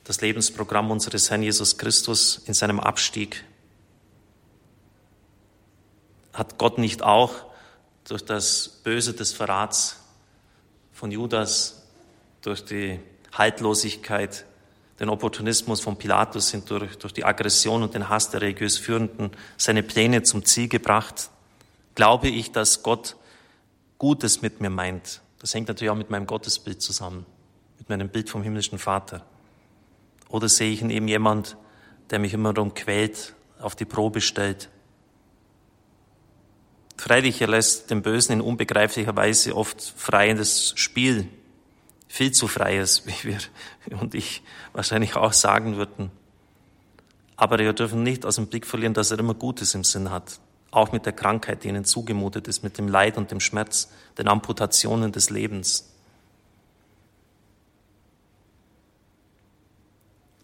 das 0.04 0.20
Lebensprogramm 0.20 0.90
unseres 0.90 1.30
Herrn 1.30 1.42
Jesus 1.42 1.78
Christus 1.78 2.42
in 2.44 2.52
seinem 2.52 2.80
Abstieg? 2.80 3.44
Hat 6.34 6.58
Gott 6.58 6.76
nicht 6.76 7.02
auch 7.02 7.32
durch 8.04 8.22
das 8.22 8.68
Böse 8.84 9.14
des 9.14 9.32
Verrats 9.32 10.00
von 10.92 11.10
Judas, 11.10 11.82
durch 12.42 12.62
die 12.62 13.00
Haltlosigkeit, 13.32 14.44
den 15.00 15.08
Opportunismus 15.08 15.80
von 15.80 15.96
Pilatus 15.96 16.50
hindurch, 16.50 16.98
durch 16.98 17.14
die 17.14 17.24
Aggression 17.24 17.84
und 17.84 17.94
den 17.94 18.10
Hass 18.10 18.28
der 18.28 18.42
religiös 18.42 18.76
Führenden 18.76 19.30
seine 19.56 19.82
Pläne 19.82 20.24
zum 20.24 20.44
Ziel 20.44 20.68
gebracht? 20.68 21.30
Glaube 21.94 22.28
ich, 22.28 22.52
dass 22.52 22.82
Gott 22.82 23.16
Gutes 23.96 24.42
mit 24.42 24.60
mir 24.60 24.70
meint 24.70 25.22
das 25.46 25.54
hängt 25.54 25.68
natürlich 25.68 25.92
auch 25.92 25.96
mit 25.96 26.10
meinem 26.10 26.26
Gottesbild 26.26 26.82
zusammen, 26.82 27.24
mit 27.78 27.88
meinem 27.88 28.08
Bild 28.08 28.28
vom 28.28 28.42
himmlischen 28.42 28.80
Vater. 28.80 29.24
Oder 30.28 30.48
sehe 30.48 30.72
ich 30.72 30.82
in 30.82 30.90
ihm 30.90 31.06
jemand, 31.06 31.56
der 32.10 32.18
mich 32.18 32.34
immer 32.34 32.52
darum 32.52 32.74
quält, 32.74 33.36
auf 33.60 33.76
die 33.76 33.84
Probe 33.84 34.20
stellt? 34.20 34.70
Freilich, 36.96 37.40
er 37.40 37.46
lässt 37.46 37.92
den 37.92 38.02
Bösen 38.02 38.32
in 38.32 38.40
unbegreiflicher 38.40 39.14
Weise 39.14 39.54
oft 39.54 39.80
freies 39.80 40.72
Spiel, 40.74 41.28
viel 42.08 42.32
zu 42.32 42.48
freies, 42.48 43.06
wie 43.06 43.28
wir 43.28 43.38
und 44.00 44.16
ich 44.16 44.42
wahrscheinlich 44.72 45.14
auch 45.14 45.32
sagen 45.32 45.76
würden. 45.76 46.10
Aber 47.36 47.60
wir 47.60 47.72
dürfen 47.72 48.02
nicht 48.02 48.26
aus 48.26 48.34
dem 48.34 48.48
Blick 48.48 48.66
verlieren, 48.66 48.94
dass 48.94 49.12
er 49.12 49.20
immer 49.20 49.34
Gutes 49.34 49.76
im 49.76 49.84
Sinn 49.84 50.10
hat 50.10 50.40
auch 50.76 50.92
mit 50.92 51.06
der 51.06 51.14
Krankheit, 51.14 51.64
die 51.64 51.68
ihnen 51.68 51.84
zugemutet 51.84 52.48
ist, 52.48 52.62
mit 52.62 52.76
dem 52.76 52.86
Leid 52.86 53.16
und 53.16 53.30
dem 53.30 53.40
Schmerz, 53.40 53.90
den 54.18 54.28
Amputationen 54.28 55.10
des 55.10 55.30
Lebens. 55.30 55.90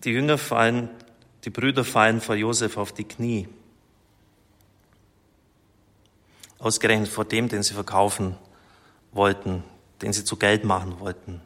Die 0.04 0.10
Jünger 0.10 0.38
fallen, 0.38 0.88
die 1.44 1.50
Brüder 1.50 1.84
fallen 1.84 2.20
vor 2.20 2.34
Josef 2.34 2.78
auf 2.78 2.92
die 2.92 3.04
Knie. 3.04 3.46
Ausgerechnet 6.58 7.08
vor 7.08 7.24
dem, 7.24 7.48
den 7.48 7.62
sie 7.62 7.74
verkaufen 7.74 8.36
wollten, 9.12 9.62
den 10.00 10.12
sie 10.12 10.24
zu 10.24 10.36
Geld 10.36 10.64
machen 10.64 10.98
wollten. 10.98 11.42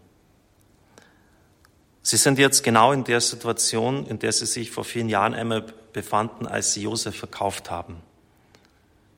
Sie 2.03 2.17
sind 2.17 2.39
jetzt 2.39 2.63
genau 2.63 2.93
in 2.93 3.03
der 3.03 3.21
Situation, 3.21 4.07
in 4.07 4.21
der 4.21 4.31
sie 4.31 4.47
sich 4.47 4.71
vor 4.71 4.85
vielen 4.85 5.09
Jahren 5.09 5.35
einmal 5.35 5.63
befanden, 5.93 6.47
als 6.47 6.73
sie 6.73 6.83
Josef 6.83 7.17
verkauft 7.17 7.69
haben. 7.69 8.01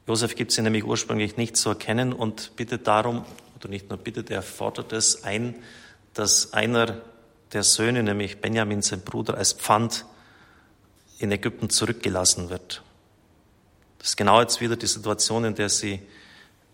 Josef 0.08 0.36
gibt 0.36 0.52
sie 0.52 0.62
nämlich 0.62 0.84
ursprünglich 0.84 1.36
nicht 1.36 1.54
zu 1.58 1.68
erkennen 1.68 2.14
und 2.14 2.56
bittet 2.56 2.86
darum, 2.86 3.26
oder 3.56 3.68
nicht 3.68 3.90
nur 3.90 3.98
bittet, 3.98 4.30
er 4.30 4.40
fordert 4.40 4.94
es 4.94 5.22
ein, 5.22 5.54
dass 6.14 6.54
einer 6.54 7.02
der 7.52 7.62
Söhne, 7.62 8.02
nämlich 8.02 8.40
Benjamin, 8.40 8.80
sein 8.80 9.02
Bruder, 9.02 9.36
als 9.36 9.52
Pfand 9.52 10.06
in 11.18 11.30
Ägypten 11.30 11.68
zurückgelassen 11.68 12.48
wird. 12.48 12.82
Das 13.98 14.08
ist 14.08 14.16
genau 14.16 14.40
jetzt 14.40 14.62
wieder 14.62 14.76
die 14.76 14.86
Situation, 14.86 15.44
in 15.44 15.54
der 15.54 15.68
sie 15.68 16.00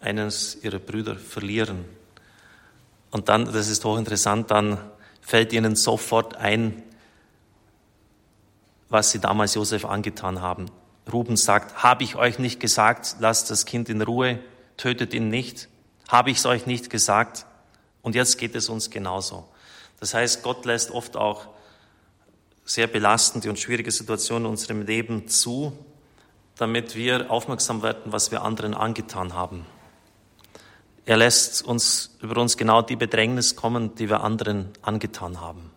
eines 0.00 0.62
ihrer 0.62 0.78
Brüder 0.78 1.16
verlieren. 1.16 1.84
Und 3.10 3.28
dann, 3.28 3.46
das 3.46 3.68
ist 3.68 3.84
hochinteressant, 3.84 4.52
dann 4.52 4.78
fällt 5.20 5.52
ihnen 5.52 5.74
sofort 5.74 6.36
ein, 6.36 6.84
was 8.90 9.10
sie 9.10 9.18
damals 9.18 9.54
Josef 9.54 9.84
angetan 9.84 10.40
haben. 10.40 10.70
Ruben 11.12 11.36
sagt, 11.36 11.82
habe 11.82 12.02
ich 12.02 12.16
euch 12.16 12.38
nicht 12.38 12.60
gesagt, 12.60 13.16
lasst 13.18 13.50
das 13.50 13.66
Kind 13.66 13.88
in 13.88 14.02
Ruhe, 14.02 14.38
tötet 14.76 15.12
ihn 15.14 15.28
nicht? 15.28 15.68
Habe 16.08 16.30
ich 16.30 16.38
es 16.38 16.46
euch 16.46 16.66
nicht 16.66 16.90
gesagt? 16.90 17.46
Und 18.02 18.14
jetzt 18.14 18.38
geht 18.38 18.54
es 18.54 18.68
uns 18.68 18.90
genauso. 18.90 19.48
Das 20.00 20.14
heißt, 20.14 20.42
Gott 20.42 20.64
lässt 20.64 20.90
oft 20.90 21.16
auch 21.16 21.46
sehr 22.64 22.86
belastende 22.86 23.50
und 23.50 23.58
schwierige 23.58 23.90
Situationen 23.90 24.46
in 24.46 24.50
unserem 24.50 24.82
Leben 24.82 25.28
zu, 25.28 25.76
damit 26.56 26.94
wir 26.94 27.30
aufmerksam 27.30 27.82
werden, 27.82 28.12
was 28.12 28.30
wir 28.30 28.42
anderen 28.42 28.74
angetan 28.74 29.34
haben. 29.34 29.66
Er 31.06 31.18
lässt 31.18 31.62
uns 31.62 32.16
über 32.22 32.40
uns 32.40 32.56
genau 32.56 32.80
die 32.80 32.96
Bedrängnis 32.96 33.56
kommen, 33.56 33.94
die 33.96 34.08
wir 34.08 34.22
anderen 34.22 34.70
angetan 34.80 35.40
haben. 35.40 35.70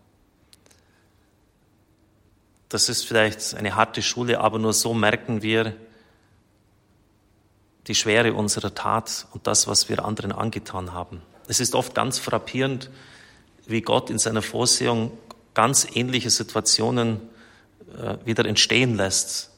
Das 2.70 2.90
ist 2.90 3.06
vielleicht 3.06 3.56
eine 3.56 3.76
harte 3.76 4.02
Schule, 4.02 4.42
aber 4.42 4.60
nur 4.60 4.74
so 4.74 4.94
merken 4.94 5.42
wir 5.42 5.76
die 7.88 7.96
Schwere 7.96 8.34
unserer 8.34 8.74
Tat 8.74 9.28
und 9.34 9.48
das, 9.48 9.68
was 9.68 9.88
wir 9.88 10.04
anderen 10.04 10.34
angetan 10.34 10.92
haben. 10.92 11.22
Es 11.48 11.62
ist 11.62 11.76
oft 11.76 11.96
ganz 11.96 12.20
frappierend, 12.20 12.90
wie 13.66 13.82
Gott 13.82 14.10
in 14.10 14.20
seiner 14.20 14.42
Vorsehung 14.42 15.18
ganz 15.54 15.88
ähnliche 15.94 16.30
Situationen 16.30 17.22
äh, 17.98 18.18
wieder 18.26 18.46
entstehen 18.46 18.96
lässt. 18.96 19.52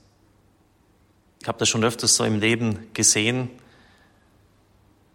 Ich 1.41 1.47
habe 1.47 1.57
das 1.57 1.69
schon 1.69 1.83
öfters 1.83 2.15
so 2.15 2.23
im 2.23 2.39
Leben 2.39 2.87
gesehen. 2.93 3.49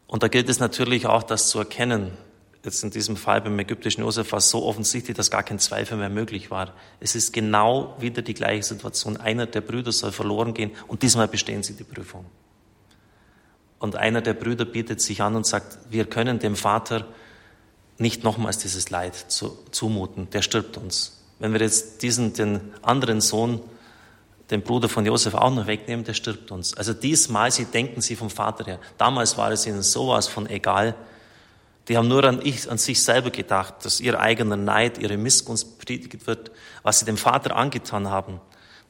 Und 0.09 0.23
da 0.25 0.29
gilt 0.29 0.49
es 0.49 0.59
natürlich 0.59 1.07
auch, 1.07 1.23
das 1.23 1.49
zu 1.49 1.61
erkennen 1.61 2.17
jetzt 2.65 2.83
in 2.83 2.91
diesem 2.91 3.17
Fall 3.17 3.41
beim 3.41 3.59
ägyptischen 3.59 4.03
Josef 4.03 4.33
war 4.33 4.39
es 4.39 4.51
so 4.51 4.65
offensichtlich, 4.65 5.17
dass 5.17 5.31
gar 5.31 5.43
kein 5.43 5.59
Zweifel 5.59 5.99
mehr 5.99 6.09
möglich 6.09 6.51
war. 6.51 6.75
Es 7.01 7.15
ist 7.15 7.33
genau 7.33 7.95
wieder 7.99 8.23
die 8.23 8.35
gleiche 8.35 8.63
Situation. 8.63 9.17
Einer 9.17 9.47
der 9.47 9.61
Brüder 9.61 9.93
soll 9.93 10.13
verloren 10.13 10.55
gehen 10.55 10.71
und 10.89 11.03
diesmal 11.03 11.29
bestehen 11.29 11.63
sie 11.63 11.75
die 11.75 11.85
Prüfung. 11.85 12.25
Und 13.79 13.97
einer 13.97 14.23
der 14.23 14.35
Brüder 14.35 14.65
bietet 14.65 15.01
sich 15.01 15.21
an 15.21 15.37
und 15.37 15.47
sagt, 15.47 15.79
wir 15.91 16.07
können 16.07 16.39
dem 16.39 16.57
Vater 16.57 17.07
nicht 17.99 18.25
nochmals 18.25 18.59
dieses 18.59 18.91
Leid 18.91 19.15
zu, 19.15 19.59
zumuten, 19.71 20.31
der 20.31 20.43
stirbt 20.43 20.77
uns. 20.77 21.23
Wenn 21.39 21.53
wir 21.53 21.61
jetzt 21.61 22.03
diesen, 22.03 22.33
den 22.33 22.73
anderen 22.83 23.21
Sohn, 23.21 23.61
den 24.51 24.63
Bruder 24.63 24.89
von 24.89 25.05
Josef 25.05 25.35
auch 25.35 25.51
noch 25.55 25.67
wegnehmen, 25.67 26.05
der 26.05 26.15
stirbt 26.15 26.51
uns. 26.51 26.75
Also 26.75 26.93
diesmal, 26.93 27.51
sie 27.51 27.67
denken 27.67 28.01
sie 28.01 28.17
vom 28.17 28.31
Vater 28.31 28.65
her. 28.65 28.79
Damals 28.99 29.37
war 29.37 29.51
es 29.51 29.67
ihnen 29.67 29.83
sowas 29.83 30.29
von 30.29 30.49
egal. 30.49 30.95
Die 31.89 31.97
haben 31.97 32.09
nur 32.09 32.25
an, 32.25 32.41
ich, 32.43 32.71
an 32.71 32.79
sich 32.79 33.03
selber 33.03 33.31
gedacht, 33.31 33.85
dass 33.85 34.01
ihr 34.01 34.19
eigener 34.19 34.57
Neid, 34.57 34.99
ihre 34.99 35.17
Missgunst 35.17 35.79
predigt 35.79 36.27
wird, 36.27 36.51
was 36.83 36.99
sie 36.99 37.05
dem 37.05 37.19
Vater 37.19 37.57
angetan 37.57 38.09
haben. 38.09 38.41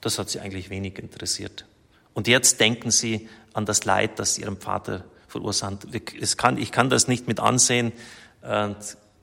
Das 0.00 0.18
hat 0.18 0.30
sie 0.30 0.40
eigentlich 0.40 0.70
wenig 0.70 0.98
interessiert. 0.98 1.66
Und 2.12 2.28
jetzt 2.28 2.60
denken 2.60 2.90
sie 2.90 3.28
an 3.52 3.66
das 3.66 3.84
Leid, 3.84 4.18
das 4.18 4.38
ihrem 4.38 4.58
Vater 4.60 5.04
verursacht. 5.26 5.88
Ich 5.92 6.36
kann, 6.36 6.58
ich 6.58 6.70
kann 6.70 6.88
das 6.88 7.08
nicht 7.08 7.26
mit 7.26 7.40
ansehen. 7.40 7.92
Und 8.42 8.76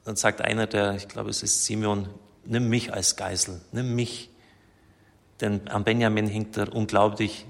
dann 0.03 0.15
sagt 0.15 0.41
einer, 0.41 0.67
der, 0.67 0.95
ich 0.95 1.07
glaube, 1.07 1.29
es 1.29 1.41
ist 1.41 1.63
Simeon, 1.65 2.09
nimm 2.43 2.67
mich 2.67 2.93
als 2.93 3.15
Geisel, 3.15 3.61
nimm 3.71 3.95
mich. 3.95 4.29
Denn 5.39 5.69
am 5.69 5.85
Benjamin 5.85 6.27
hinkt 6.27 6.57
er 6.57 6.73
unglaublich. 6.73 7.45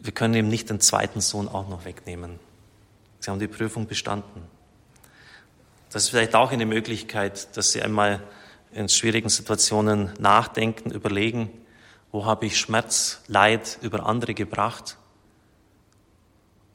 Wir 0.00 0.12
können 0.12 0.34
ihm 0.34 0.48
nicht 0.48 0.70
den 0.70 0.80
zweiten 0.80 1.20
Sohn 1.20 1.48
auch 1.48 1.68
noch 1.68 1.84
wegnehmen. 1.84 2.38
Sie 3.20 3.30
haben 3.30 3.38
die 3.38 3.48
Prüfung 3.48 3.86
bestanden. 3.86 4.42
Das 5.92 6.04
ist 6.04 6.08
vielleicht 6.08 6.34
auch 6.34 6.50
eine 6.50 6.64
Möglichkeit, 6.64 7.54
dass 7.54 7.72
Sie 7.72 7.82
einmal 7.82 8.22
in 8.72 8.88
schwierigen 8.88 9.28
Situationen 9.28 10.10
nachdenken, 10.18 10.90
überlegen, 10.90 11.50
wo 12.10 12.24
habe 12.24 12.46
ich 12.46 12.58
Schmerz, 12.58 13.20
Leid 13.26 13.78
über 13.82 14.06
andere 14.06 14.32
gebracht? 14.32 14.96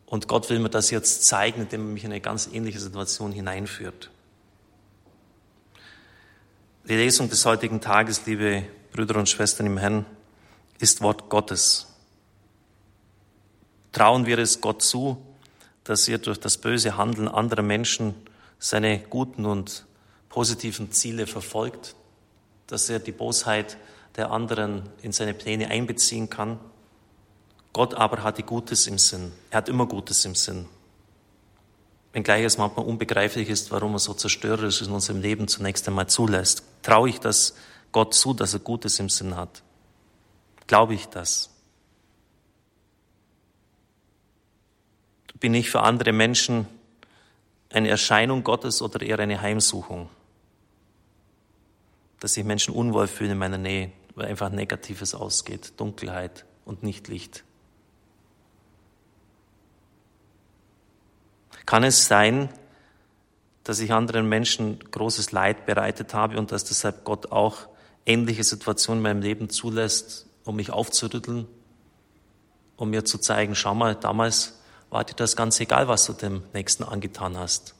Und 0.05 0.27
Gott 0.27 0.51
will 0.51 0.59
mir 0.59 0.69
das 0.69 0.91
jetzt 0.91 1.25
zeigen, 1.25 1.61
indem 1.61 1.81
er 1.81 1.93
mich 1.93 2.03
in 2.03 2.11
eine 2.11 2.21
ganz 2.21 2.47
ähnliche 2.53 2.79
Situation 2.79 3.31
hineinführt. 3.31 4.11
Die 6.87 6.95
Lesung 6.95 7.27
des 7.27 7.43
heutigen 7.43 7.81
Tages, 7.81 8.27
liebe 8.27 8.65
Brüder 8.91 9.17
und 9.17 9.27
Schwestern 9.27 9.65
im 9.65 9.79
Herrn, 9.79 10.05
ist 10.77 11.01
Wort 11.01 11.27
Gottes. 11.27 11.87
Trauen 13.91 14.27
wir 14.27 14.37
es 14.37 14.61
Gott 14.61 14.83
zu, 14.83 15.17
dass 15.83 16.07
er 16.07 16.19
durch 16.19 16.39
das 16.39 16.59
böse 16.59 16.97
Handeln 16.97 17.27
anderer 17.27 17.63
Menschen 17.63 18.13
seine 18.59 18.99
guten 18.99 19.45
und 19.45 19.85
positiven 20.29 20.91
Ziele 20.91 21.27
verfolgt, 21.27 21.95
dass 22.67 22.89
er 22.89 22.99
die 22.99 23.11
Bosheit 23.11 23.77
der 24.15 24.31
anderen 24.31 24.89
in 25.01 25.11
seine 25.11 25.33
Pläne 25.33 25.69
einbeziehen 25.69 26.29
kann. 26.29 26.59
Gott 27.73 27.93
aber 27.93 28.23
hatte 28.23 28.43
Gutes 28.43 28.87
im 28.87 28.97
Sinn. 28.97 29.31
Er 29.51 29.57
hat 29.57 29.69
immer 29.69 29.85
Gutes 29.85 30.25
im 30.25 30.35
Sinn 30.35 30.65
wenngleich 32.17 32.45
es 32.45 32.57
manchmal 32.57 32.87
unbegreiflich 32.87 33.47
ist, 33.47 33.69
warum 33.69 33.93
er 33.93 33.99
so 33.99 34.11
zerstörerisch 34.11 34.81
in 34.81 34.91
unserem 34.91 35.21
Leben 35.21 35.47
zunächst 35.47 35.87
einmal 35.87 36.07
zulässt. 36.07 36.63
Traue 36.81 37.09
ich 37.09 37.19
das 37.19 37.53
Gott 37.91 38.15
zu, 38.15 38.33
dass 38.33 38.53
er 38.53 38.59
Gutes 38.59 38.97
im 38.97 39.07
Sinn 39.07 39.35
hat? 39.35 39.61
Glaube 40.65 40.95
ich 40.95 41.05
das? 41.05 41.51
Bin 45.39 45.53
ich 45.53 45.69
für 45.69 45.81
andere 45.81 46.11
Menschen 46.11 46.67
eine 47.71 47.89
Erscheinung 47.89 48.43
Gottes 48.43 48.81
oder 48.81 49.01
eher 49.01 49.19
eine 49.19 49.41
Heimsuchung? 49.41 50.09
Dass 52.19 52.33
sich 52.33 52.43
Menschen 52.43 52.73
unwohl 52.73 53.07
fühlen 53.07 53.31
in 53.31 53.37
meiner 53.37 53.57
Nähe, 53.57 53.91
weil 54.15 54.27
einfach 54.27 54.49
Negatives 54.49 55.13
ausgeht, 55.13 55.73
Dunkelheit 55.77 56.45
und 56.65 56.83
nicht 56.83 57.07
Licht. 57.07 57.43
Kann 61.65 61.83
es 61.83 62.07
sein, 62.07 62.49
dass 63.63 63.79
ich 63.79 63.91
anderen 63.91 64.29
Menschen 64.29 64.79
großes 64.91 65.33
Leid 65.33 65.65
bereitet 65.65 66.13
habe 66.13 66.37
und 66.37 66.53
dass 66.53 66.63
deshalb 66.63 67.03
Gott 67.03 67.31
auch 67.33 67.67
ähnliche 68.05 68.45
Situationen 68.45 68.99
in 68.99 69.03
meinem 69.03 69.21
Leben 69.21 69.49
zulässt, 69.49 70.27
um 70.45 70.55
mich 70.55 70.71
aufzurütteln, 70.71 71.45
um 72.77 72.89
mir 72.89 73.03
zu 73.03 73.17
zeigen, 73.17 73.53
schau 73.53 73.75
mal, 73.75 73.95
damals 73.95 74.56
war 74.89 75.03
dir 75.03 75.15
das 75.15 75.35
ganz 75.35 75.59
egal, 75.59 75.87
was 75.87 76.05
du 76.05 76.13
dem 76.13 76.43
Nächsten 76.53 76.83
angetan 76.83 77.37
hast. 77.37 77.75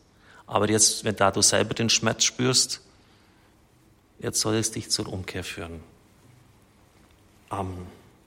Aber 0.46 0.70
jetzt, 0.70 1.04
wenn 1.04 1.16
da 1.16 1.32
du 1.32 1.42
selber 1.42 1.74
den 1.74 1.90
Schmerz 1.90 2.24
spürst, 2.24 2.82
jetzt 4.20 4.40
soll 4.40 4.56
es 4.56 4.72
dich 4.72 4.90
zur 4.90 5.12
Umkehr 5.12 5.44
führen. 5.44 5.82
Amen. 7.50 7.97